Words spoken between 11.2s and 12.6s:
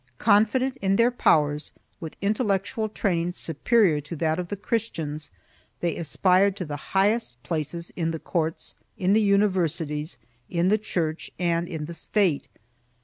and in the State.